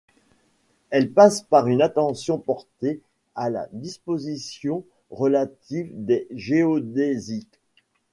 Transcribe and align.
Elle 0.89 1.11
passe 1.11 1.43
par 1.43 1.67
une 1.67 1.83
attention 1.83 2.39
portée 2.39 3.01
à 3.35 3.51
la 3.51 3.67
disposition 3.71 4.83
relative 5.11 5.91
des 5.93 6.27
géodésiques. 6.31 7.59